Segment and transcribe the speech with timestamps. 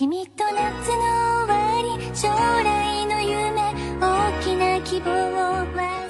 [0.00, 5.66] 君と夏の終わり将来の夢大きな希望を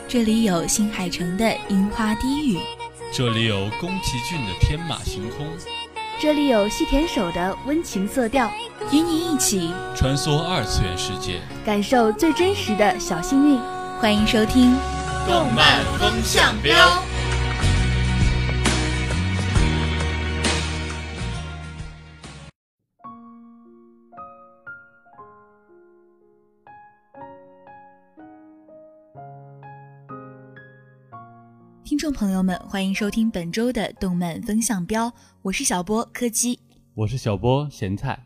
[0.07, 2.61] 这里有新海诚的樱花低语，
[3.13, 5.45] 这里有宫崎骏的天马行空，
[6.21, 8.49] 这里有细田守的温情色调，
[8.93, 13.59] 与你一起穿梭二次元世界，感受最真实的小幸运。
[14.01, 14.73] 欢迎收听《
[15.27, 16.77] 动漫风向标》。
[31.86, 35.08] 听众朋友们，欢迎收听本周的《动漫风向标》，
[35.44, 36.58] 我是小波柯基，
[36.96, 38.26] 我是小波咸菜。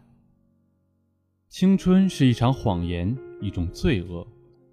[1.50, 4.26] 青春是一场谎言，一种罪恶。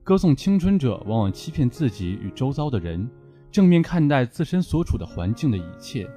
[0.04, 3.10] 歌颂青春者往往欺骗自己与周遭的人，
[3.50, 6.08] 正面看待自身所处的环境的一切。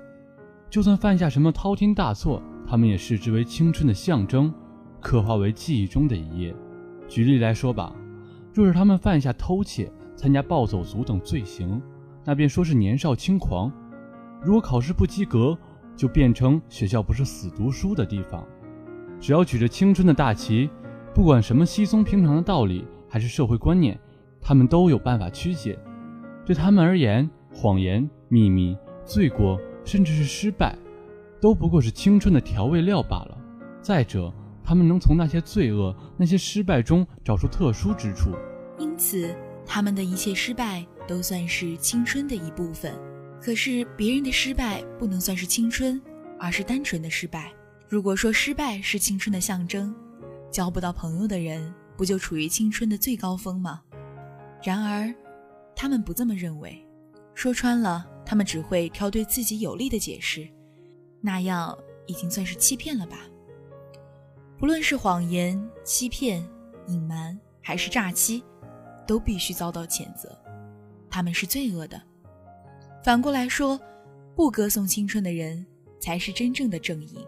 [0.70, 4.54] 就算犯下什么滔天大错，他们也视之为青春的象征，
[5.02, 6.56] 刻画为记忆中的一页。
[7.08, 7.96] 举例来说吧，
[8.54, 11.82] 若是他们犯下偷窃、参加暴走族等罪行，
[12.30, 13.72] 那便说是年少轻狂；
[14.44, 15.58] 如果考试不及格，
[15.96, 18.46] 就变成学校不是死读书的地方。
[19.20, 20.70] 只要举着青春的大旗，
[21.12, 24.00] 不管什么稀松平常的道理还是社会观念，
[24.40, 25.76] 他们都有办法曲解。
[26.46, 30.78] 对他们而言，谎言、秘密、罪过，甚至是失败，
[31.42, 33.36] 都不过是青春的调味料罢了。
[33.82, 34.32] 再者，
[34.64, 38.30] 他们能从那些罪恶、那些失败中找出特殊之处，
[38.78, 39.36] 因此
[39.66, 42.94] 他们的一切失败都算是青春的一部分。
[43.42, 46.00] 可是别人的失败不能算是青春，
[46.40, 47.52] 而是单纯的失败。
[47.88, 49.96] 如果说失败是青春的象征，
[50.52, 53.82] 交不到朋友的人不就处于青春的最高峰吗？
[54.64, 55.12] 然而，
[55.76, 56.86] 他们不这么认为。
[57.34, 60.48] 说穿了，他们只会挑对自己有利的解释，
[61.22, 63.18] 那样已经算是欺骗了吧？
[64.58, 66.46] 不论是谎言、欺骗、
[66.88, 68.44] 隐瞒，还是诈欺，
[69.08, 70.39] 都必须遭到谴责。
[71.10, 72.02] 他们是罪恶的。
[73.04, 73.80] 反过来说，
[74.36, 75.66] 不歌颂青春的人
[76.00, 77.26] 才是真正的正义。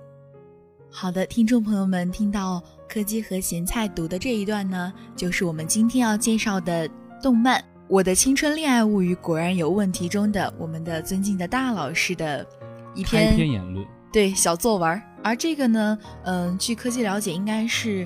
[0.90, 6.90] 好的，听众朋友们，听到柯基和咸菜读的这一段呢，就是我们今天要介绍的
[7.24, 12.46] 动漫《我的青春恋爱物语果然有问题》中的我们的尊敬的大老师的
[12.94, 15.02] 一开篇言论，对小作文。
[15.24, 18.06] 而这个呢，嗯，据科技了解，应该是，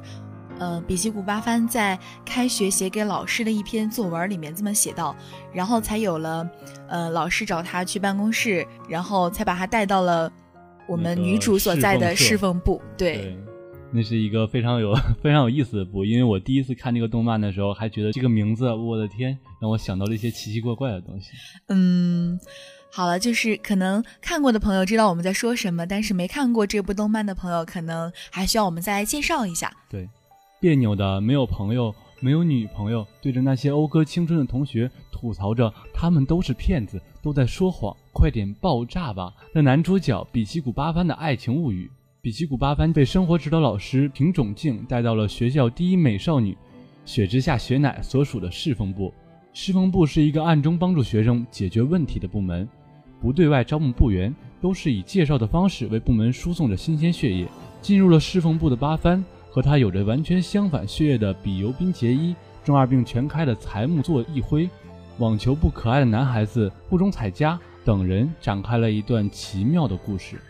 [0.59, 5.15] 呃，比奇古巴番在开学写给老师的一篇作文里面这么写道，
[5.53, 6.49] 然后才有了，
[6.87, 10.31] 呃，老师找他去办公室，然后才把他带到了
[10.87, 12.81] 我们女主所在的侍奉部。
[12.97, 13.37] 对，
[13.91, 21.31] 那是一个非常有 非常有意思的部，因为我第一次看这个动漫的时候，还觉得这个名字，我的天，让我想到了一些奇奇怪怪的东西。
[21.67, 22.39] 嗯。
[22.91, 29.69] 好了，就是可能看过的朋友知道我们在说什么，但是没看过这部动漫的朋友，可能还需要我们再来介绍一下。
[29.89, 30.07] 对，
[30.65, 39.31] 别扭的没有朋友，没有女朋友，对着那些讴歌青春的同学吐槽着，他们都是骗子，都在说谎，快点爆炸吧！
[39.53, 41.87] 那男主角比奇古八番的爱情物语。
[42.19, 46.57] 比奇古八番被生活指导老师平种静带到了学校第一美少女
[47.05, 49.13] 雪之下雪乃所属的侍奉部。
[49.53, 52.67] 侍奉部是一个暗中帮助学生解决问题的部门。
[53.21, 57.47] 不对外招募部员，都是以介绍的方式为部门输送着新鲜血液。
[57.83, 59.23] 进入了侍奉部的八番，
[59.55, 64.69] 和他有着完全相反血液的比尤宾结衣，中二病全开的财木座一辉，
[65.17, 70.41] 网球不可爱的男孩子不中彩佳等人展开了一段奇妙的故事。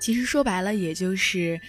[0.00, 1.60] 其实说白了，也就是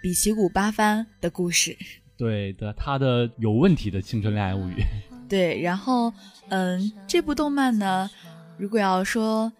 [0.00, 1.76] 比奇谷八番的故事。
[2.16, 4.74] 对的，他的有问题的青春恋爱物语。
[5.28, 6.12] 对，然后，
[6.50, 8.08] 嗯，这部动漫呢，
[8.56, 9.52] 如果要说。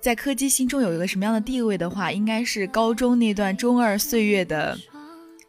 [0.00, 4.78] 在柯基心中有一个什么样的地位的话，应该是高中那段中二岁月的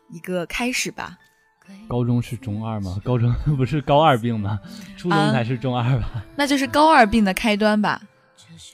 [0.09, 1.17] 一个开始吧。
[1.87, 2.99] 高中是中二吗？
[3.03, 4.59] 高中不是高二病吗？
[4.95, 6.23] 初中才是中二吧？
[6.35, 8.01] 那就是高二病的开端吧。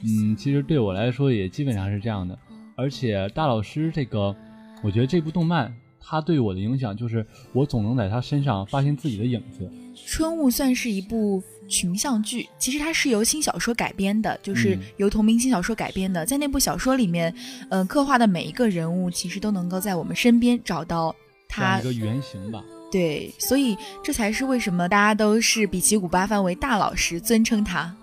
[0.03, 2.37] 嗯，其实对我来说也基本上是这样的。
[2.75, 4.35] 而且大老师这个，
[4.83, 9.71] 我觉得这部动漫它对我的影响就是，我总能在他身上发现自己的影子。
[10.05, 11.41] 春雾算是一部。
[11.69, 16.25] 群像剧其实它是由新小说改编的，就是由同名新小说改编的。
[16.25, 17.33] 在那部小说里面，
[17.69, 21.15] 嗯，刻画的每一个人物其实都能够在我们身边找到
[21.51, 22.63] 他一个原型吧。
[22.89, 27.95] 对，所以这才是为什么大家都是比奇古巴范为大老师，尊称他。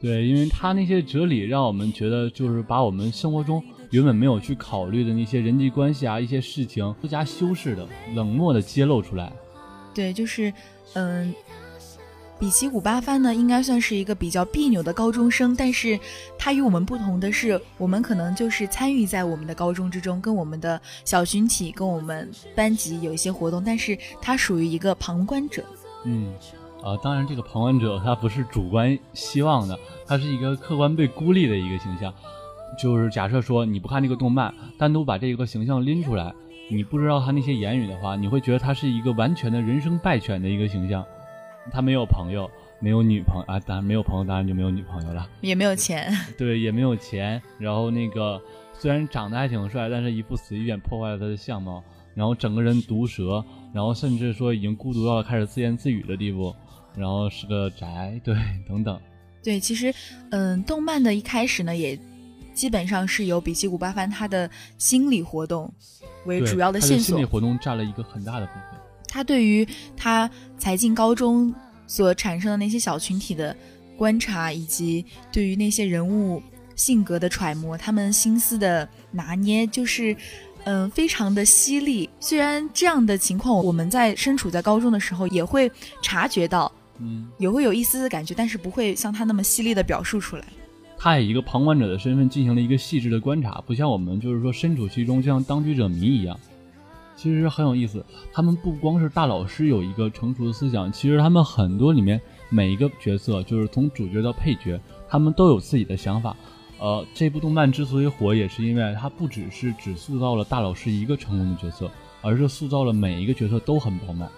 [0.00, 9.32] 对，因为他那些哲理让我们觉得，就是把我们生活中原本没有去考虑的那些人际关系啊，一些事情不加修饰的、冷漠的揭露出来。
[9.94, 10.52] 对，就是，
[10.92, 11.34] 嗯。
[12.38, 15.98] 比奇古八番呢，应该算是一个比较别扭的高中生，但是
[16.38, 25.64] 他与我们不同的是，我们可能就是参与在我们的高中之中，跟我们的小群体、跟我们班级有一些活动，但是他属于一个旁观者。
[26.04, 26.34] 嗯，
[26.82, 32.12] 啊，当然这个旁观者他不是主观希望的，他是一个客观被孤立的一个形象。
[32.76, 36.34] 就是假设说你不看这个动漫，单独把这个形象拎出来，
[36.68, 41.06] 你不知道他那些言语的话，你会觉得他是一个完全的人生败犬的一个形象。
[41.70, 42.50] 他没有朋友，
[42.80, 47.40] 没有女朋友啊，当然没有朋友，当然就没有女朋友了，也没有钱， 对，也没有钱。
[47.58, 48.40] 然后那个
[48.78, 51.82] 虽然长得还挺帅，但是一副死鱼眼破坏了他的相貌。
[52.14, 56.54] 然后整个人毒舌，然后甚至说已经孤独到了开始自言自语的地步。
[56.96, 58.36] 然后是个宅，对，
[58.68, 58.96] 等等。
[59.42, 59.92] 对，其实，
[60.30, 61.98] 嗯，动漫的一开始呢，也
[62.54, 65.68] 基本上是由比奇古巴番他的心理活动
[66.24, 67.16] 为主要的线索。
[67.16, 68.80] 心理活动占了一个很大的部分。
[69.14, 69.64] 他对于
[69.96, 70.28] 他
[70.58, 71.54] 才进高中
[71.86, 73.56] 所产生的那些小群体的
[73.96, 76.42] 观察，以及对于那些人物
[76.74, 80.16] 性格的揣摩，他们心思的拿捏，就是
[80.64, 82.10] 嗯，非常的犀利。
[82.18, 85.70] 虽然这样的情况，我们在身处在高中的时候也会
[86.02, 90.44] 察觉到，嗯，也会有一丝丝感觉，但是不会像他那么犀利的表述出来。
[90.98, 96.36] 他以一个旁观者的身份进行了一个细致的观察，不像我们就是说身处其中，就像当局者迷一样。
[97.24, 98.04] 其实很有意思，
[98.34, 104.78] 他们不光是大老师有一个成熟的思想，其实他们很多里面每一个角色，就是从主角到配角，
[105.08, 106.36] 他们都有自己的想法。
[106.78, 111.90] 呃，这部动漫之所以火，也是因为它不只是只塑造了大老师一个成功的角色，
[112.20, 114.30] 而是塑造了每一个角色都很饱满。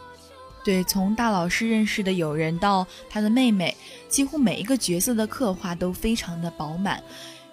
[0.65, 7.03] 对，从大老师认识的友人到他的妹妹，几乎每一个角色的刻画都非常的饱满，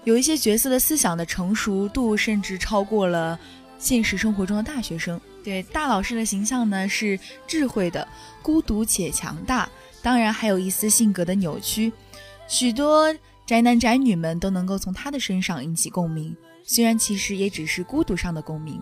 [0.03, 3.39] 有一些角色的思想的成熟度甚至超过了。
[3.77, 8.07] 现实生活中的大学生，对大老师的形象呢是智慧的、
[8.41, 9.69] 孤独且强大，
[10.01, 11.91] 当然还有一丝性格的扭曲。
[12.47, 13.13] 许多
[13.45, 18.81] 宅男宅女们都能够从他的身上引起共鸣，虽然其实也只是孤独上的共鸣。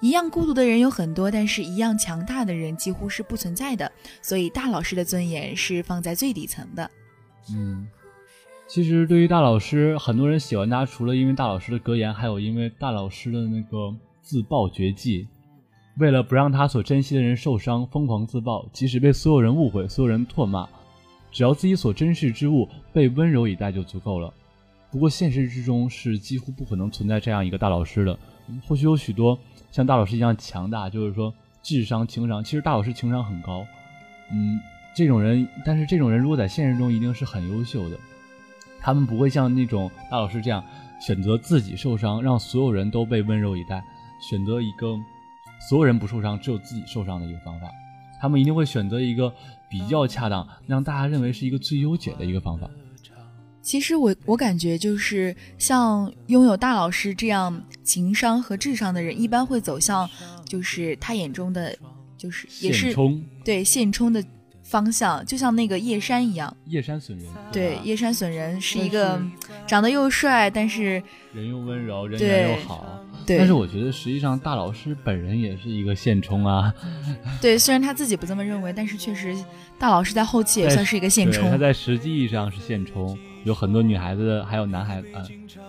[0.00, 3.90] 一样孤独的人有很多，但是一样强大的人几乎是不存在的。
[4.20, 6.90] 所以大老师的尊严是放在最底层的。
[7.54, 7.86] 嗯，
[8.66, 13.94] 其实对于大老师，很多人喜欢他，除了因为大老师的格言，还有因为大老师的那个。
[14.30, 15.26] 自爆绝技，
[15.98, 20.68] 为了不让他所珍惜的人受伤，疯狂自爆，即使被所有人误会，所有人唾骂，
[21.32, 24.32] 只要自己所珍视之物被温柔以待就足够了。
[24.88, 28.16] 不过现实之中是几乎不可能存在这样一个大老师的。
[28.68, 29.36] 或许有许多
[29.72, 33.66] 像大老师一样强大，就是说智商、情商，其实大老师情商很高。
[34.30, 34.60] 嗯，
[34.94, 37.98] 这种人，但是这种人如果在现实中一定是很优秀的，
[38.78, 40.64] 他们不会像那种大老师这样
[41.00, 43.84] 选择自己受伤，让所有人都被温柔以待。
[44.20, 44.96] 选择一个
[45.68, 47.68] 所有人不受伤，只有自己受伤的一个方法，
[48.20, 49.32] 他们一定会选择一个
[49.68, 52.68] 比较恰当，让大家认为是一个最优解的一个方法。
[53.62, 60.08] 其实我我感觉就是像拥有大老师这样情商和智商的人，一般会走向
[60.44, 61.76] 就是他眼中的
[62.16, 62.94] 就是也是
[63.44, 64.22] 对现充的。
[64.62, 67.26] 方向就像那个叶山一样，叶山损人。
[67.50, 69.20] 对，叶山损人是一个
[69.66, 71.02] 长得又帅，但是
[71.34, 73.04] 人又温柔，人缘又好。
[73.26, 76.72] 对，但是我觉得实际上大老师本人也是一个现充啊。
[77.40, 79.36] 对，虽然他自己不这么认为，但是确实
[79.78, 81.50] 大老师在后期也算是一个现充。
[81.50, 85.08] 他在实际上是现充，有很多女孩子还有男孩子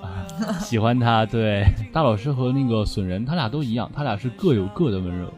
[0.02, 0.26] 啊
[0.60, 1.26] 喜欢他。
[1.26, 5.32] 对，大老师和那个损人，他俩都一样，他俩是各有各的温柔。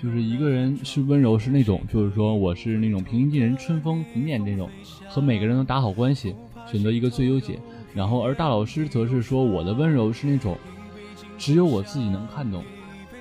[0.00, 4.70] 就是一个人是温柔，是那种，就是说我是那种平易近人、春风拂面那种，
[5.08, 6.36] 和每个人都打好关系，
[6.70, 7.58] 选择一个最优解。
[7.94, 10.56] 然后而大老师则是说我的温柔是那种，
[11.38, 12.62] 只有我自己能看懂，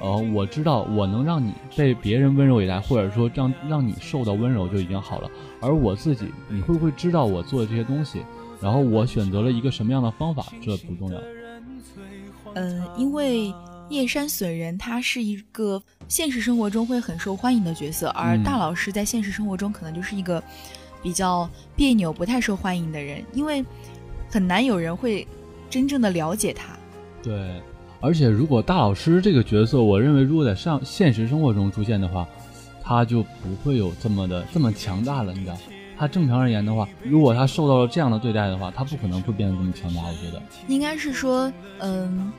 [0.02, 5.30] 呃，我知道我能让你被别人温柔以待，或者说让让你受到温柔就已经好了。
[5.62, 8.22] 而我自己，你会不会知道我做的这些东西？
[8.62, 11.22] 然后我选择了一个什么样的方法，这不重要。
[12.56, 13.54] 嗯，因为。
[13.90, 20.44] 叶山损人，他是一个现实生活中会很受欢迎的角色，而大老师在现实生活中可能就是一个
[21.02, 23.64] 比较别扭、不太受欢迎的人，因为
[24.30, 25.26] 很难有人会
[25.70, 26.78] 真正的了解他。
[27.24, 27.62] 对，
[28.00, 32.28] 而且如果大老师这个角色，我认为如果在上现实生活中出现的话，
[32.84, 35.34] 他就不会有这么的这么强大了。
[35.34, 35.58] 你知道，
[35.98, 40.02] 他正常而言的话，如果他受到了这样的对待的话，他不可能会变得这么强大。
[40.02, 42.32] 我觉得应该是说，嗯。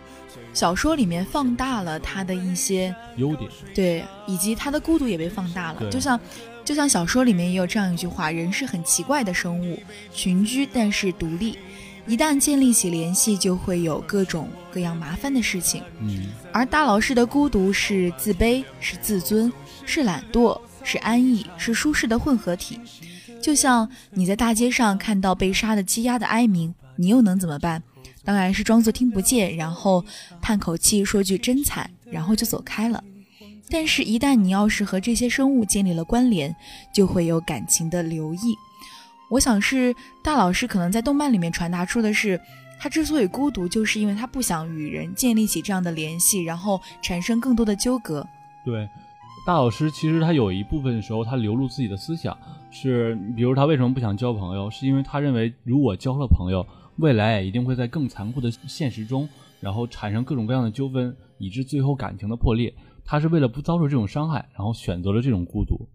[0.52, 5.90] 小说里面放大了他的一些优点，对，以及他的孤独也被放大了。
[5.90, 6.18] 就像，
[6.64, 9.78] 就像小说里面也有这样一句话：人是很奇怪的生物，
[10.12, 11.56] 群居但是独立，
[12.08, 15.82] 一旦建立起联系，就会有各种各样麻烦的事情。
[16.00, 19.52] 嗯，而大老师的孤独是自卑，是自尊，
[19.84, 22.80] 是懒惰，是安逸，是舒适的混合体。
[23.42, 27.82] 就像你在大街上看到被杀的鸡鸭的哀鸣，你又能怎么办？
[28.24, 30.04] 当然是装作听不见，然后
[30.40, 33.04] 叹口气，说句真惨，然后就走开了。
[33.70, 36.56] 但是，一旦你要是和这些生物建立了关联，
[36.94, 38.56] 就会有感情的流溢。
[39.28, 42.40] 我想是大老师可能在动漫里面传达出的是，
[42.80, 48.26] 他之所以孤独，就是因为他不想与人建立起这样的联系，然后产生更多的纠葛。
[48.64, 48.88] 对，
[49.46, 52.36] 大老师其实他有一部分时候他流露自己的思想，
[52.70, 56.66] 是比如他为什么不想交朋友，是因为他认为如果交了朋友，
[56.96, 59.28] 未来也一定会在更残酷的现实中，
[59.60, 62.72] 然后产生各种各样的纠纷，以致最后感情的破裂。
[63.04, 65.88] 他是为了不遭受这种伤害，然后选择了这种孤独。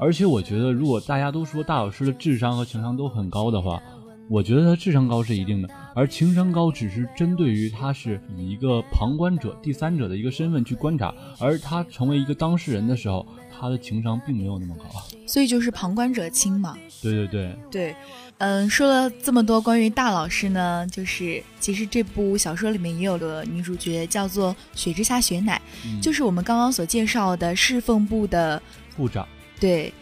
[0.00, 3.80] 而且我觉得，如果大家都说大老师的智商和情商都很高的话，
[4.28, 14.84] 我觉得他智商高是一定的，而情商高只是针对于他是以一个旁观者、第三者的一个身份去观察，而他成为一个当事人的时候，他的情商并没有那么高。
[15.26, 16.76] 所以就是旁观者清嘛。
[17.02, 17.96] 对对对对。
[18.38, 25.60] 嗯，说了这么多关于大老师呢，就是其实这部小说里面也有个女主角叫做雪之下雪乃，
[26.00, 28.62] 就是我们刚刚所介绍的侍奉部的
[28.96, 29.28] 部长。
[29.60, 29.92] 对，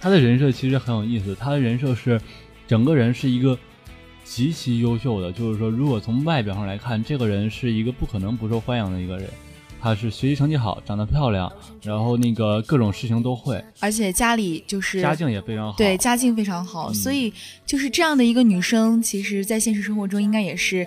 [0.00, 2.20] 他的人设其实很有意思，他的人设是
[2.66, 3.58] 整个人是一个
[4.24, 9.30] 极其优秀的，就是说如果从外表上来看，这个人是一个不可能不受欢迎的一个人。
[9.78, 17.32] 他是学习成绩好，长得漂亮，然后那个各种事情都会，而且家里就是家境也非常好，对，家境非常好，所以
[17.64, 20.84] 就是这样的一个女生，其实，在现实生活中应该也是，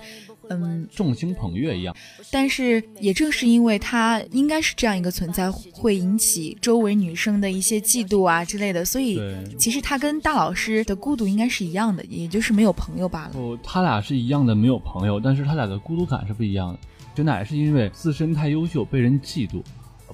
[0.50, 1.96] 嗯，众星捧月一样。
[2.32, 9.20] 但是也正是因为他应该是这样一个存在，会引起周围女生的一些嫉妒啊之类的，所以
[9.58, 13.32] 其实他跟大老师的孤独应该是一样的，也就是没有朋友罢了。
[13.36, 16.80] 哦，他俩是一样的，没有朋友，但是他俩的孤独感是不一样的。
[17.16, 19.62] 雪乃是因为自身太优秀被人嫉妒，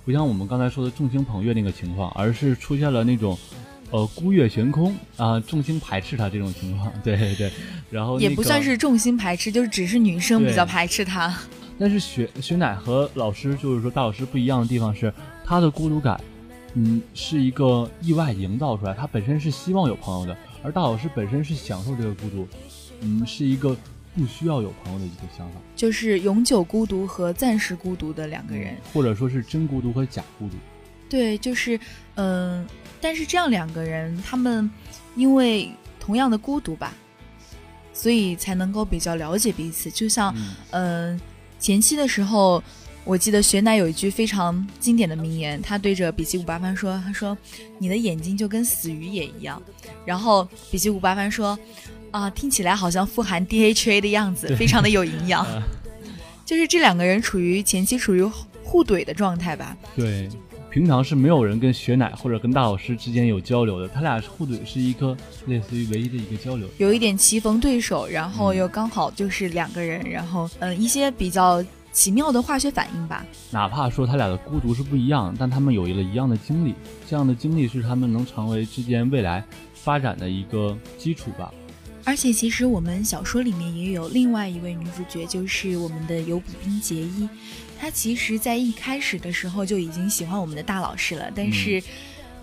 [0.04, 3.38] 不像我们刚才说的众星捧月那个情况，而是出现了那种，
[3.92, 6.92] 呃孤月悬空啊，众星排斥他这种情况。
[7.04, 7.51] 对对对，
[7.89, 11.38] 然后也不算是众星排斥，就是只是女生比较排斥他。
[11.77, 15.13] 但是雪雪乃和老师就是说大老师不一样的地方是，
[15.44, 16.20] 他的孤独感，
[16.74, 22.48] 嗯，是一个意外营造出来，他本身是希望有朋友的，而大老师本身是享受这个孤独，
[23.01, 23.75] 嗯，是一个。
[24.18, 30.56] 不需要有朋友的一个想法，就是永久孤独和暂时孤独的两个人，或者说是真孤独和假孤独。
[31.09, 31.79] 对，就是，
[32.15, 32.65] 嗯，
[33.00, 34.69] 但是这样两个人，他们
[35.15, 36.93] 因为同样的孤独吧，
[37.93, 39.89] 所以才能够比较了解彼此。
[39.91, 40.33] 就像，
[40.71, 41.19] 嗯，
[41.59, 42.63] 前期的时候，
[43.03, 47.38] 我记得雪乃有一句非常经典的名言，他对着比基五八番说：“他说
[47.77, 49.62] 你的眼睛就跟死鱼眼一样。”
[50.05, 51.57] 然后比基五八番说。
[52.12, 55.45] 啊，听起来好像富含 DHA 的样子，非常的有营养。
[56.45, 58.24] 就是这两个人处于前期处于
[58.63, 59.75] 互怼的状态吧？
[59.97, 60.29] 对，
[60.75, 65.15] 平常是没有人跟雪乃或者跟大老师之间有交流的，他俩互怼是一个
[65.46, 71.63] 类似于唯一的一个交流，有一点棋逢对手，然后又刚好就是两个人，然后嗯，一些比较
[71.94, 73.25] 奇妙的化学反应吧。
[73.51, 76.75] 哪怕说他俩的孤独是不一样，但他们有了一样的经历，
[77.08, 79.41] 这样的经历是他们能成为之间未来
[79.74, 81.53] 发展的一个基础吧。
[82.03, 87.29] 而且其实我们小说里面也有另外一位女主角，就是我们的尤比冰结衣。
[87.79, 91.82] 她其实，在一开始的时候就已经喜欢我们的大老师了，但是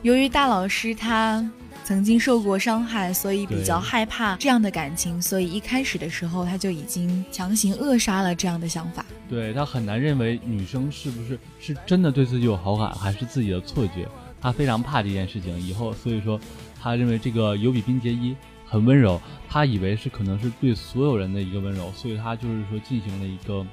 [0.03, 1.45] 由于大老师他
[1.85, 9.05] 曾经受过伤害，所以比较害怕这样的感情，所以一开始的时候他就已经强行扼杀了这样的想法。
[9.29, 14.07] 对他很难认为女生是不是是真的对自己有好感，还是自己的错觉。
[14.41, 16.39] 他非常怕这件事情，以后所以说
[16.81, 18.37] 他认为这个尤比冰结衣。
[18.65, 19.21] 很温柔，
[19.51, 23.67] 他以为是可能是对所有人的一个温柔，所以他就是说进行了一个，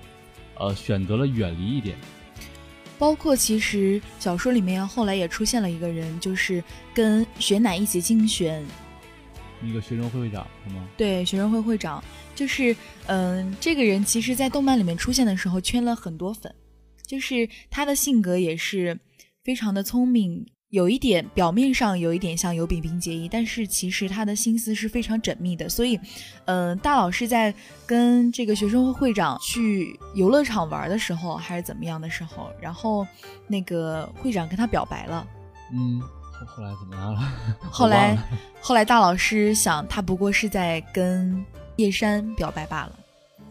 [0.60, 1.98] 呃，选择了远离一点。
[2.98, 6.62] 包括其实小说里面后来也出现了一个人，就是
[6.94, 8.63] 跟雪乃一起竞选
[9.62, 10.88] 那个学生会会长是吗？
[10.98, 12.04] 对，学生会会长
[12.36, 12.75] 就是
[13.08, 16.54] 嗯，这个人其实在动漫里面出现的时候圈了很多粉，
[17.06, 19.00] 就是他的性格也是
[19.44, 20.46] 非常的聪明。
[20.70, 25.68] 有一点表面上有一点像有比冰结衣，但是其实他的心思是非常缜密的。
[25.68, 26.00] 所以，
[26.46, 27.54] 嗯，大老师在
[27.88, 33.06] 跟这个学生会会长去游乐场玩的时候，还是怎么样的时候，然后
[33.48, 35.26] 那个会长跟他表白了。
[35.74, 37.22] 嗯，后后来怎么样 了？
[37.72, 38.18] 后来，
[38.62, 41.44] 后来大老师想，他不过是在跟
[41.78, 43.00] 叶山表白罢了，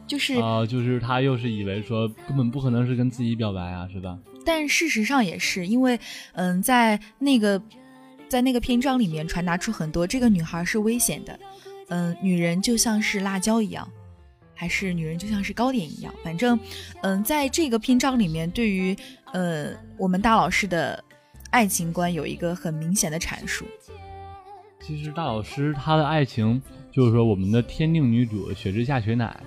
[0.07, 4.17] 就是啊，就是他又是以为说根本不可能是跟自己表白啊，是吧？
[4.49, 6.01] 但事实上也是，因为，
[6.33, 7.61] 嗯，在那个，
[8.31, 11.39] 在那个篇章里面传达出很多，这个女孩是危险的，
[11.89, 13.87] 嗯，女人就像是辣椒一样，
[14.55, 16.59] 还是女人就像是糕点一样，反正，
[17.03, 18.97] 嗯，在这个篇章里面，对于，
[19.35, 21.05] 呃，我们大老师的
[21.51, 23.67] 爱情观有一个很明显的阐述。
[24.81, 29.39] 其实大老师他的爱情，就是说我们的天定女主雪之下雪乃，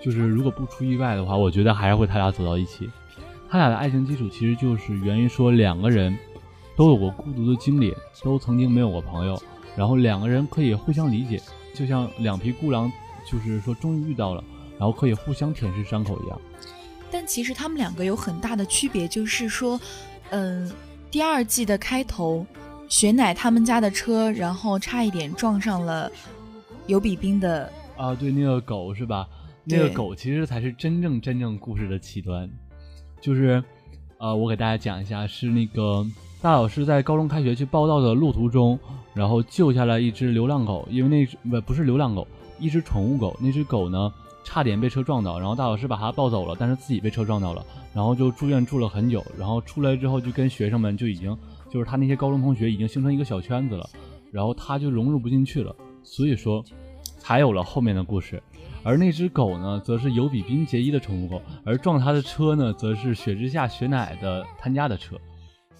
[0.00, 2.88] 就是如果不出意外的话，我觉得还是会他俩走到一起。
[3.54, 6.18] 他俩的爱情基础其实就是源于说两个人
[6.74, 9.40] 都有过孤独的经历，都曾经没有过朋友，
[9.76, 11.40] 然后两个人可以互相理解，
[11.72, 12.90] 就像两匹孤狼，
[13.24, 14.42] 就是说终于遇到了，
[14.76, 16.40] 然后可以互相舔舐伤口一样。
[17.12, 19.80] 但其实他们两个有很大的区别，就是说，
[20.30, 20.68] 嗯，
[21.08, 22.44] 第二季的开头，
[22.88, 26.10] 雪乃他们家的车，然后差一点撞上了
[26.88, 29.28] 尤比冰的啊，对，那个狗是吧？
[29.62, 32.50] 那个狗其实才是真正真正故事的起端。
[33.24, 33.64] 就是，
[34.18, 36.06] 呃，我给大家讲一下，是那个
[36.42, 38.78] 大老师在高中开学去报道的路途中，
[39.14, 42.28] 然后救下了一只流浪狗，因为那只不不是流浪狗，
[42.60, 43.34] 一只宠物狗。
[43.40, 44.12] 那只狗呢，
[44.44, 47.64] 差点被车撞到，然后大老师把它抱走了，但是自己被车撞到了，
[47.94, 51.34] 然后就住院住了很久，然后出来之后就跟学生们就已经，
[51.70, 53.88] 就是他那些高中同学已经形成一个小圈子了，
[54.30, 56.62] 然后他就融入不进去了，所以说，
[57.16, 58.42] 才有了后面的故事。
[58.84, 65.16] 而那只狗呢，则是尤比冰结衣的宠物狗，而撞他的车呢，则是雪之下雪乃的他家的车。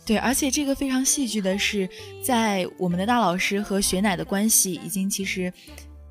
[0.07, 1.89] 对，而且这个非常戏剧的是，
[2.23, 5.51] 在我们的大老师和雪乃的关系已经其实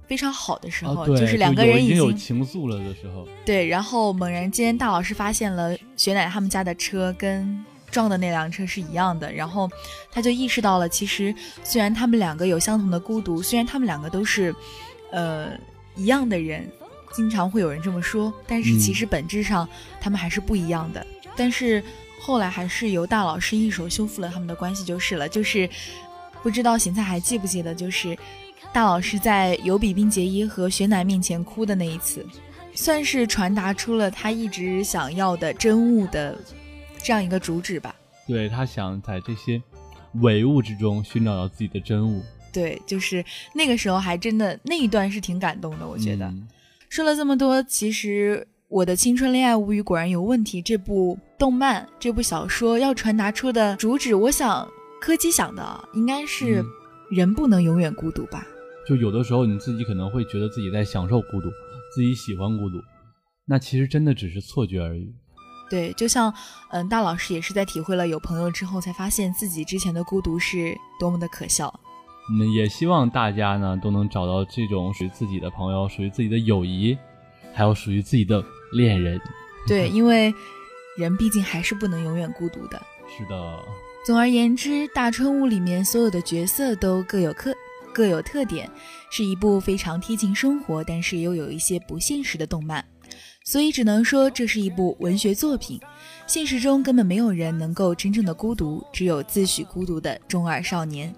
[0.08, 3.28] 非常好的时候，就是两个人已经有情愫了的时候。
[3.46, 9.70] 对，然后猛然间大老师发现了雪乃他们家的车跟撞的那辆车是一样的，然后
[10.12, 11.34] 他就意识到了，其实
[11.64, 14.56] 虽然他们两个有相同的孤独，虽然他们两个都是
[15.12, 15.52] 呃
[15.96, 16.68] 一样的人。
[17.14, 19.68] 经常会有人这么说，但是其实本质上
[20.02, 21.06] 他们还是不一样的。
[21.36, 21.82] 但是
[22.20, 25.30] 后来还是由大老师一手修复了他们的关系就是了。
[25.30, 25.70] 就是
[26.42, 28.18] 不知道咸菜还记不记得，就是
[28.72, 32.26] 大老师在有比冰结衣和雪乃面前哭的那一次，
[32.74, 36.38] 算是传达出了他一直想要的真物的
[37.02, 37.96] 这样一个主旨吧。
[38.28, 39.62] 对他想在这些
[40.22, 42.24] 伪物之中寻找到自己的真物。
[42.52, 46.32] 对，就是那个时候还真的那一段是挺感动的，我觉得。
[46.94, 50.62] 说了这么多，其实我的青春恋爱物语果然有问题。
[50.62, 54.72] 这部动漫、这部小说要传达出的主旨，我想
[55.02, 56.64] 柯基想的应该是
[57.10, 58.46] 人不能永远孤独吧？
[58.88, 61.50] 就有的时候你自己可能会觉得自己在享受孤独，
[61.96, 62.78] 自己喜欢孤独，
[63.48, 65.12] 那其实真的只是错觉而已。
[65.72, 66.32] 对，就像
[66.70, 71.74] 嗯，大老师也是在体会了有朋友之后，才发现自己之前的孤独是多么的可笑。
[72.30, 76.98] 嗯，也希望大家呢都能找到这种属于自己的朋友，属于自己的友谊，
[77.54, 79.20] 还有属于自己的恋人。
[79.68, 80.34] 对， 因为
[80.98, 82.82] 人毕竟还是不能永远孤独的。
[83.18, 83.60] 是的。
[84.06, 87.54] 总而言之，《大春物》里面所有的角色都各有各
[87.94, 88.70] 各有特点，
[89.10, 92.84] 是一部非常贴近生活，但是又有一些不现实的动漫。
[93.46, 95.80] 所以只能说这是一部文学作品。
[96.26, 101.14] 现实中根本没有人能够真正的孤独，只有自诩孤独的中二少年。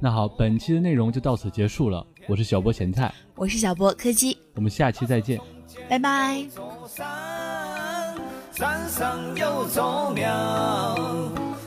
[0.00, 2.06] 那好，本期的内容就到此结束了。
[2.28, 5.40] 我是小波咸菜，我是小波柯基，我们下期再见，
[5.88, 6.46] 拜拜。
[8.52, 10.96] 山上有座庙，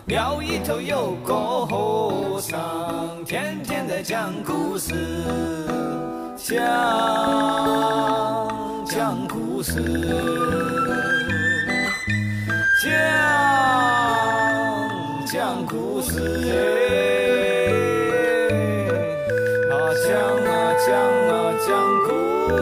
[0.05, 4.93] 庙里头有个和尚，天天在讲故事，
[6.37, 6.55] 讲
[8.85, 9.81] 讲故事，
[12.81, 12.91] 讲
[15.25, 17.00] 讲故事。
[20.91, 21.71] 讲啊讲
[22.03, 22.09] 故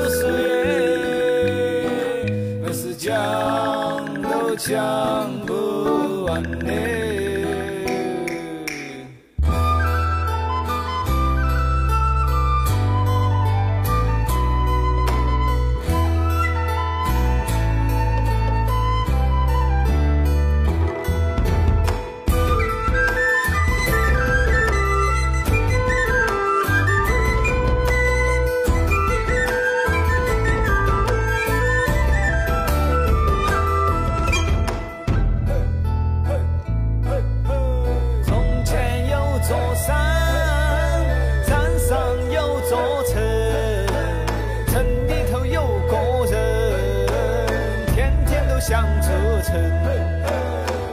[0.08, 0.20] 事，
[2.64, 3.10] 我是讲
[4.22, 4.70] 都讲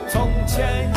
[0.09, 0.96] 从前